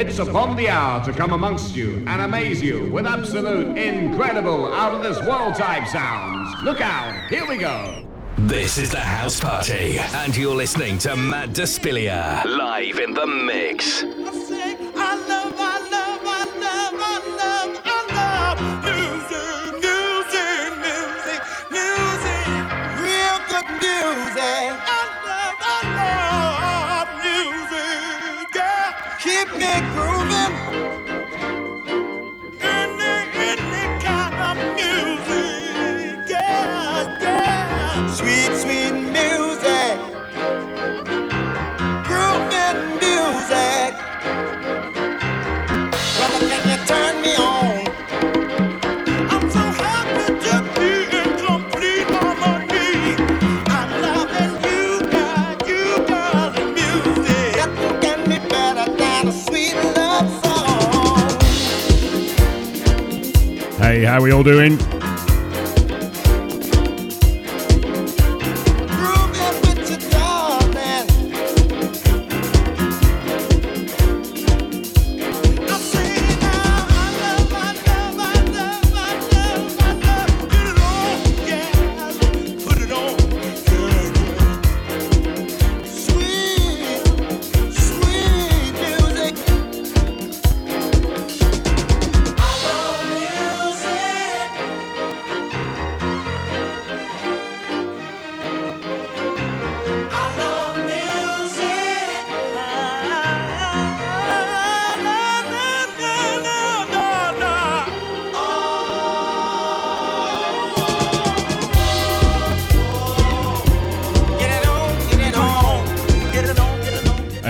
[0.00, 4.94] It's upon the hour to come amongst you and amaze you with absolute, incredible, out
[4.94, 6.48] of this world type sounds.
[6.62, 8.06] Look out, here we go.
[8.38, 14.02] This is the house party, and you're listening to Matt Despilia live in the mix.
[64.10, 64.89] How we all doing?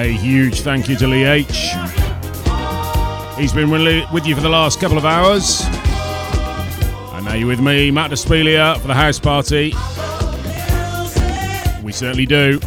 [0.08, 1.72] Huge thank you to Lee H.
[3.36, 5.62] He's been with you for the last couple of hours.
[7.14, 9.74] And now you're with me, Matt Despilia, for the house party.
[11.82, 12.60] We certainly do.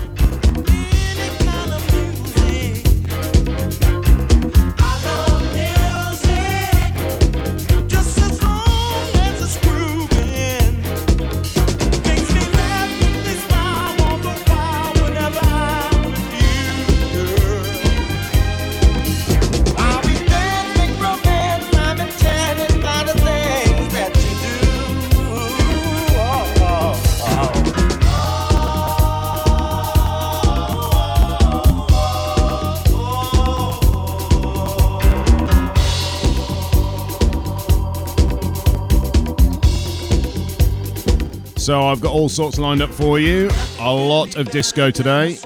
[41.93, 43.51] I've got all sorts lined up for you.
[43.79, 45.37] A lot of disco today.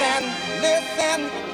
[0.00, 0.24] listen,
[0.62, 1.49] listen.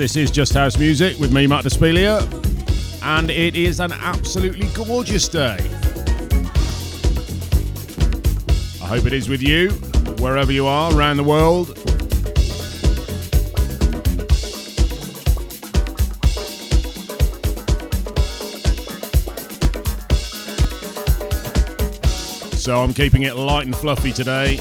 [0.00, 2.22] This is Just House Music with me, Matt Despilia,
[3.02, 5.58] and it is an absolutely gorgeous day.
[8.80, 9.68] I hope it is with you,
[10.18, 11.76] wherever you are around the world.
[22.56, 24.58] So I'm keeping it light and fluffy today.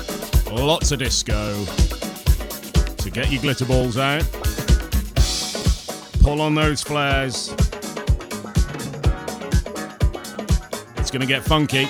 [0.51, 1.63] Lots of disco.
[2.97, 4.38] to get your glitter balls out.
[6.29, 7.51] Pull on those flares.
[10.97, 11.87] It's going to get funky.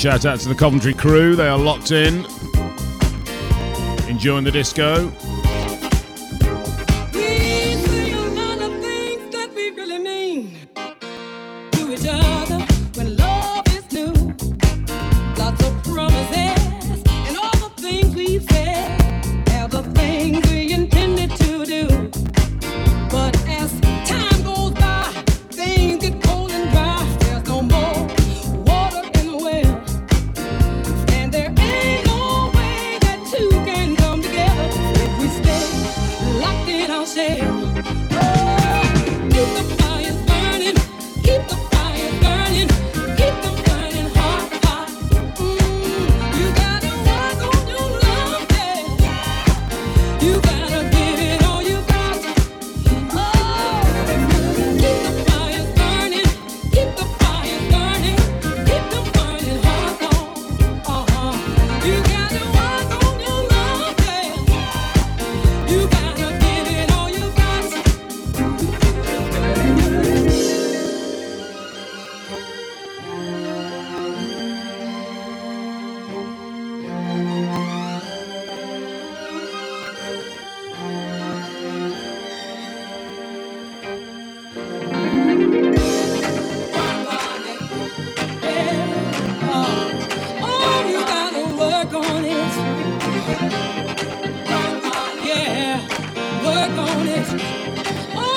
[0.00, 1.36] Shout out to the Coventry crew.
[1.36, 2.24] They are locked in,
[4.08, 5.12] enjoying the disco.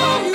[0.05, 0.32] Oh,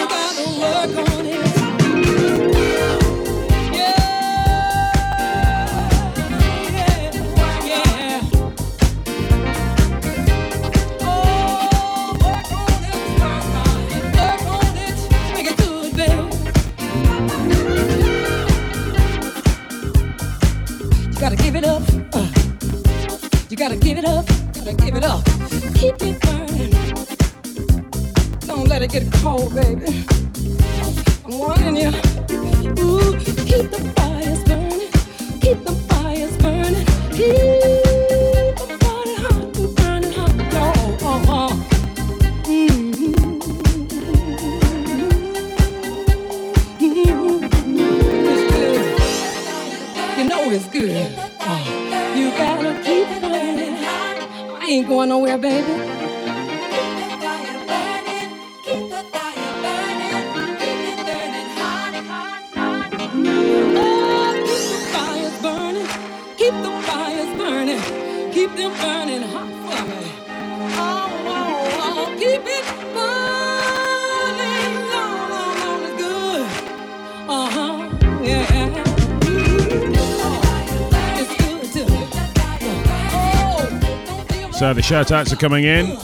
[84.88, 85.98] shout outs are coming in.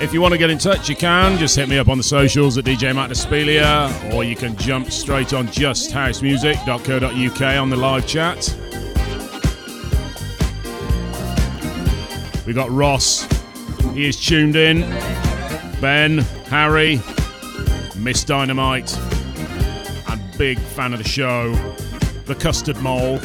[0.00, 1.36] If you want to get in touch, you can.
[1.36, 4.90] Just hit me up on the socials at DJ Matt Despelia, or you can jump
[4.90, 8.56] straight on justhousemusic.co.uk on the live chat.
[12.46, 13.28] We got Ross,
[13.92, 14.80] he is tuned in.
[15.82, 16.98] Ben, Harry,
[17.98, 18.96] Miss Dynamite,
[20.08, 21.52] and big fan of the show,
[22.24, 23.20] the Custard Mole.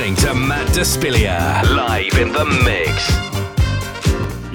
[0.00, 3.10] Despilia, live in the mix.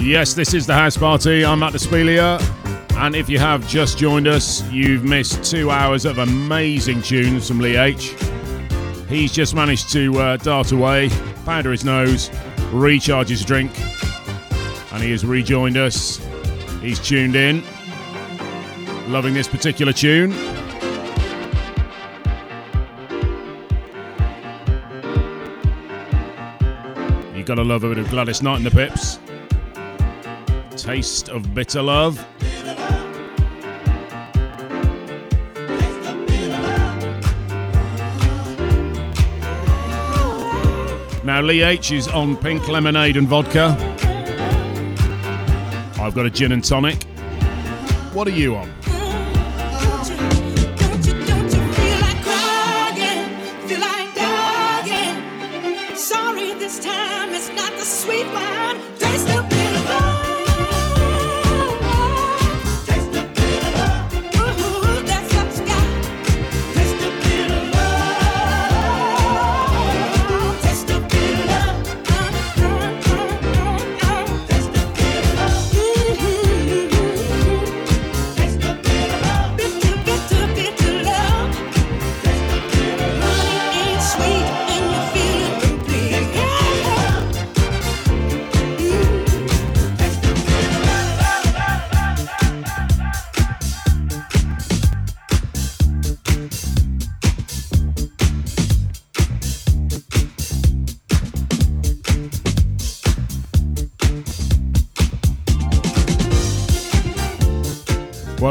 [0.02, 1.46] Yes, this is the house party.
[1.46, 2.42] I'm Matt Despilia.
[2.98, 7.60] And if you have just joined us, you've missed two hours of amazing tunes from
[7.60, 8.16] Lee H.
[9.08, 11.10] He's just managed to uh, dart away,
[11.46, 12.32] powder his nose,
[12.72, 13.72] recharge his drink,
[14.94, 16.20] and he has rejoined us.
[16.82, 17.64] He's tuned in,
[19.10, 20.32] loving this particular tune.
[27.46, 29.20] Gotta love a bit of Gladys Knight and the Pips.
[30.82, 32.18] Taste of Bitter Love.
[41.24, 43.78] Now, Lee H is on pink lemonade and vodka.
[46.02, 47.04] I've got a gin and tonic.
[48.14, 48.75] What are you on?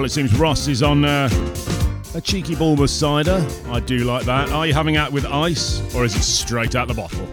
[0.04, 1.30] Well, it seems Ross is on uh,
[2.14, 3.42] a cheeky Bulmers cider.
[3.68, 4.50] I do like that.
[4.50, 7.26] Are you having out with ice or is it straight out the bottle?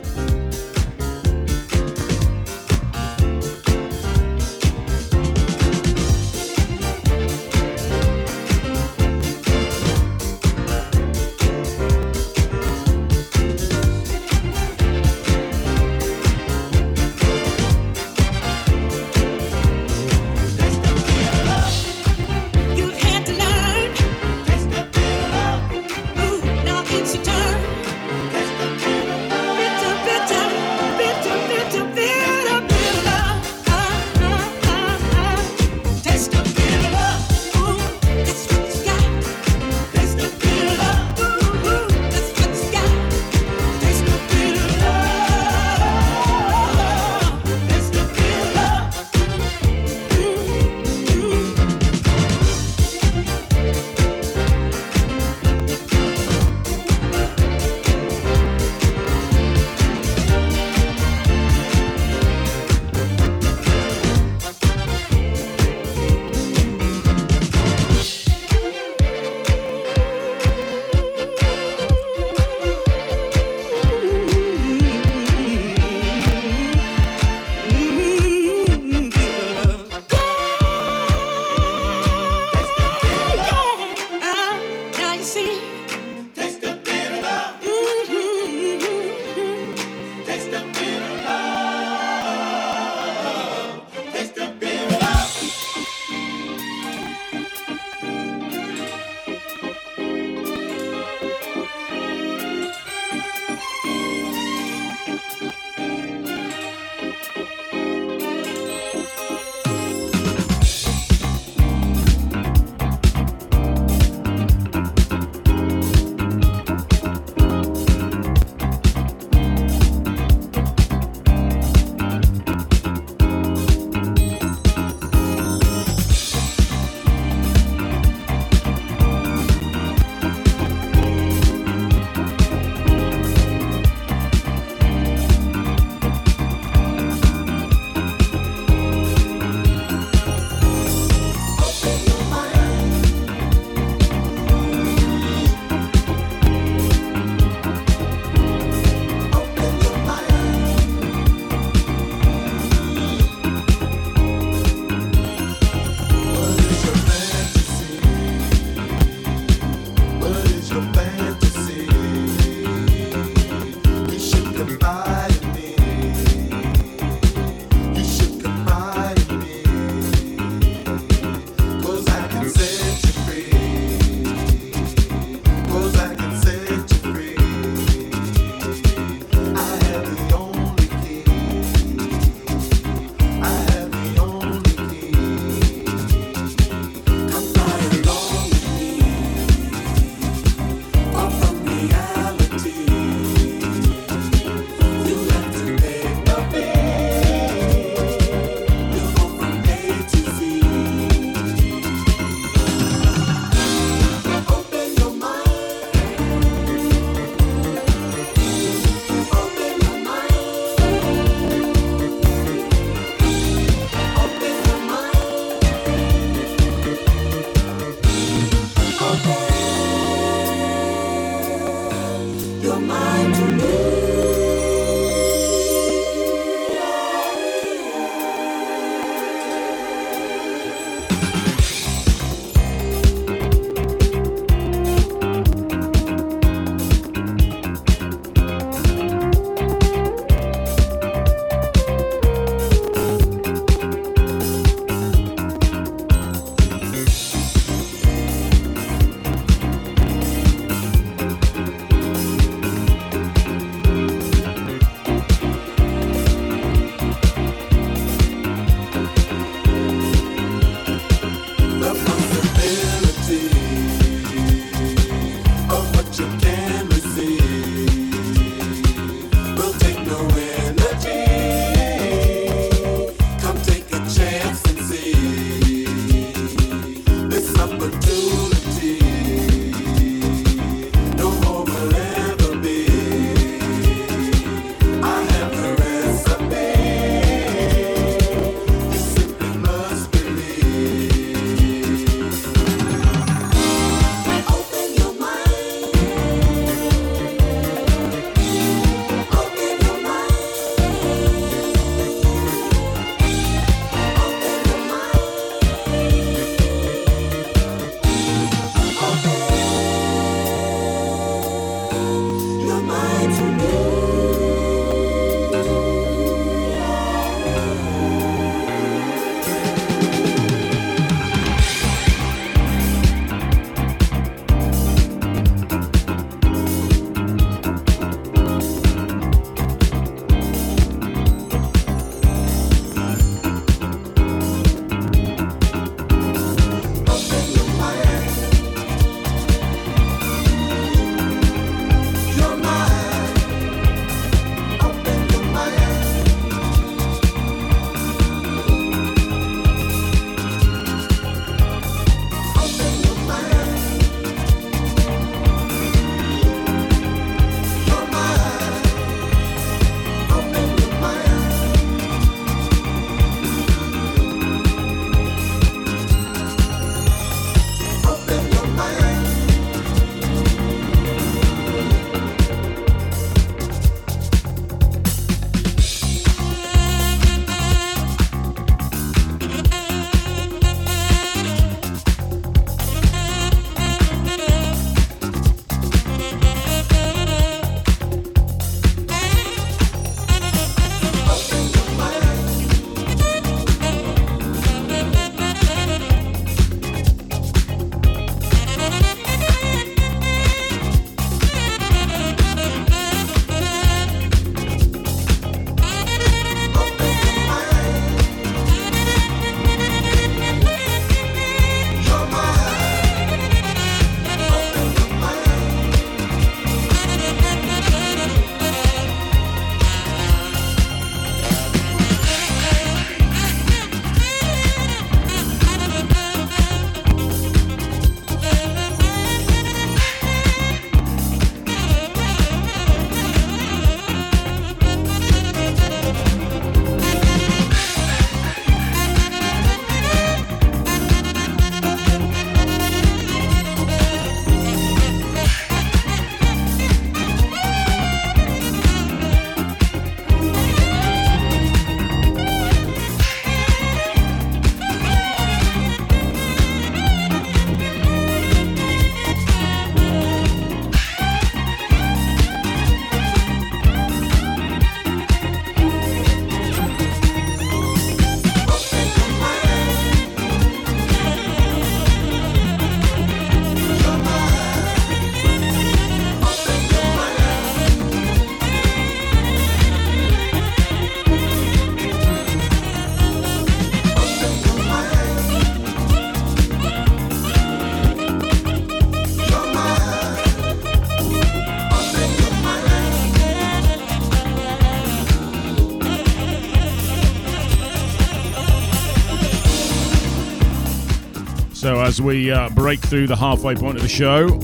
[501.99, 504.59] As we uh, break through the halfway point of the show.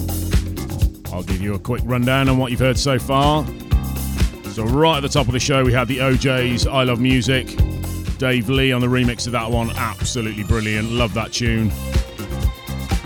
[1.13, 3.45] I'll give you a quick rundown on what you've heard so far.
[4.51, 7.47] So, right at the top of the show, we had the O'Jays I Love Music.
[8.17, 10.91] Dave Lee on the remix of that one, absolutely brilliant.
[10.91, 11.71] Love that tune.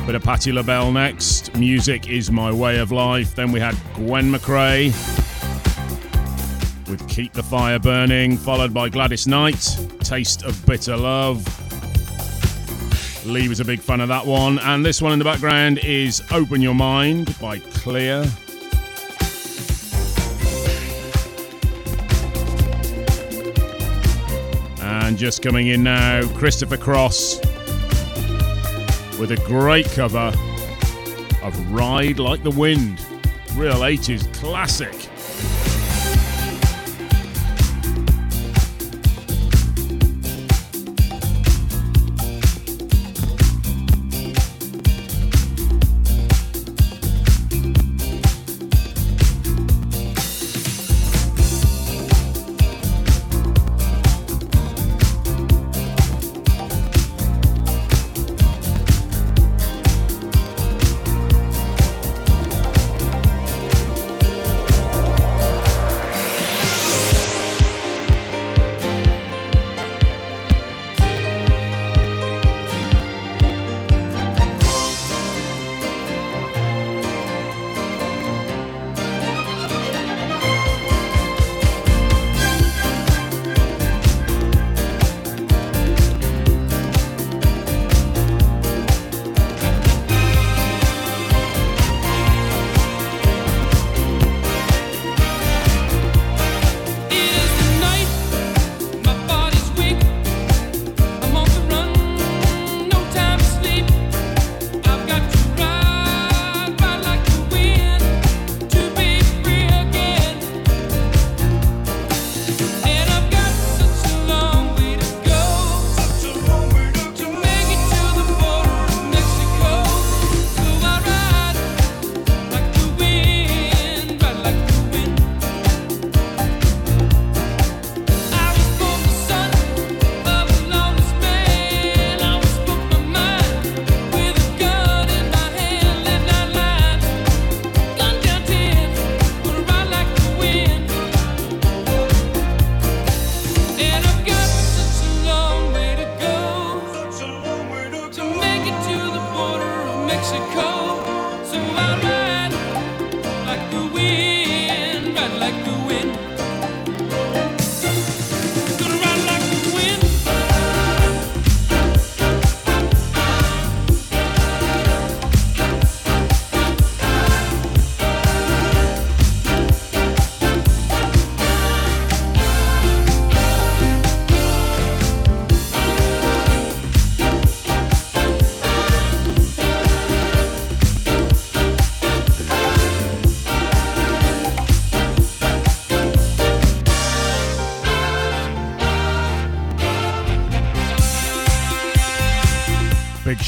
[0.05, 1.55] Bit of Patti LaBelle next.
[1.55, 3.35] Music is my way of life.
[3.35, 4.87] Then we had Gwen McCrae
[6.89, 11.60] with Keep the Fire Burning, followed by Gladys Knight, Taste of Bitter Love.
[13.25, 14.57] Lee was a big fan of that one.
[14.59, 18.25] And this one in the background is Open Your Mind by Kleeer.
[24.81, 27.39] And just coming in now, Christopher Cross
[29.19, 30.33] with a great cover
[31.43, 33.05] of Ride Like the Wind.
[33.55, 35.10] Real 80s classic.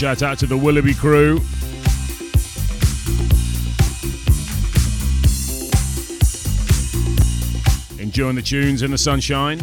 [0.03, 1.39] Shout out to the Willoughby crew.
[7.97, 9.61] Enjoying the tunes in the sunshine.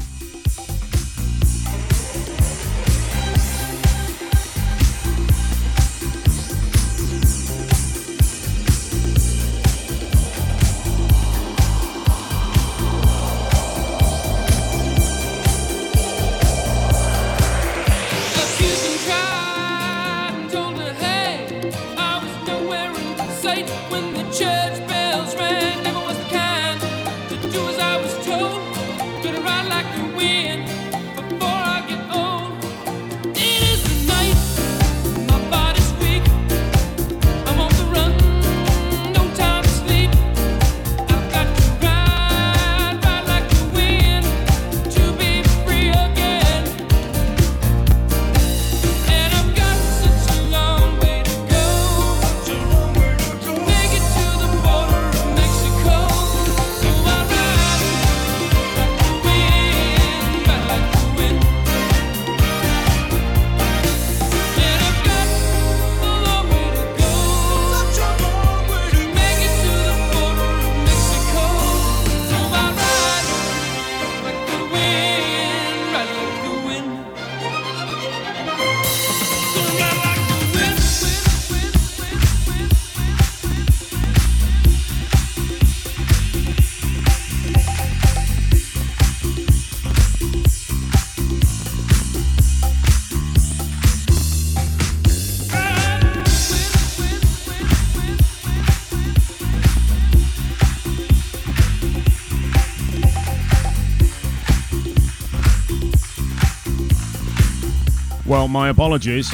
[108.50, 109.30] My apologies.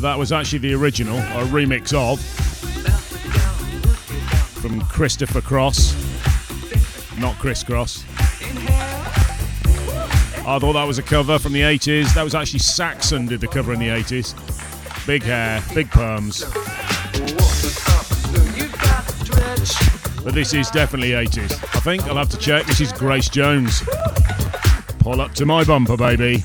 [0.00, 2.20] That was actually the original, a remix of,
[4.60, 5.94] from Christopher Cross,
[7.18, 8.04] not Chris Cross.
[10.48, 12.12] I thought that was a cover from the 80s.
[12.14, 14.34] That was actually Saxon did the cover in the 80s.
[15.06, 16.42] Big hair, big perms.
[20.24, 21.52] But this is definitely 80s.
[21.52, 22.66] I think I'll have to check.
[22.66, 23.82] This is Grace Jones.
[24.98, 26.44] Pull up to my bumper, baby.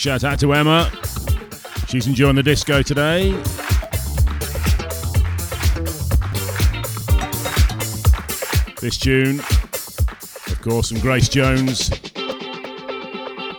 [0.00, 0.90] shout out to Emma.
[1.86, 3.32] She's enjoying the disco today.
[8.80, 11.90] This tune, of course, from Grace Jones,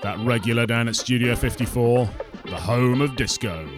[0.01, 2.09] that regular down at Studio 54,
[2.45, 3.70] the home of disco.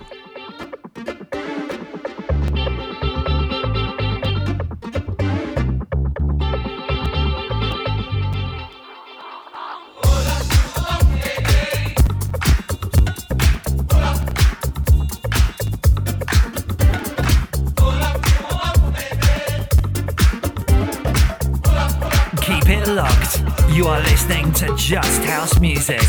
[24.83, 26.02] Just house music.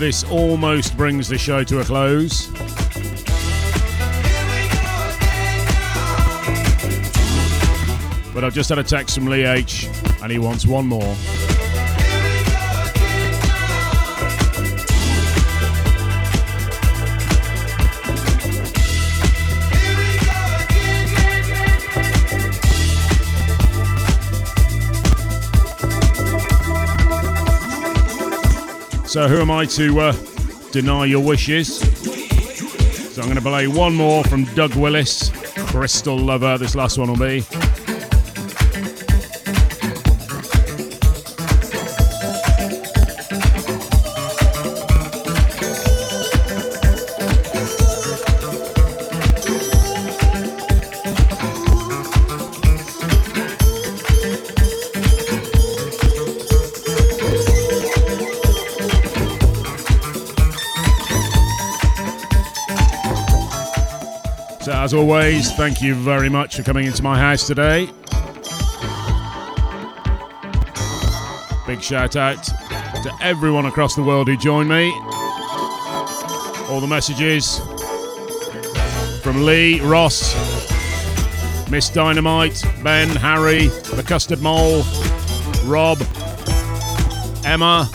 [0.00, 2.46] This almost brings the show to a close.
[8.32, 9.88] But I've just had a text from Lee H,
[10.22, 11.14] and he wants one more.
[29.10, 30.12] So, who am I to uh,
[30.70, 31.80] deny your wishes?
[33.12, 36.56] So, I'm going to play one more from Doug Willis, Crystal Lover.
[36.58, 37.44] This last one will be.
[65.30, 67.88] Always, thank you very much for coming into my house today.
[71.68, 74.90] Big shout out to everyone across the world who joined me.
[76.68, 77.60] All the messages
[79.22, 80.34] from Lee, Ross,
[81.70, 84.82] Miss Dynamite, Ben, Harry, the Custard Mole,
[85.64, 85.98] Rob,
[87.44, 87.88] Emma,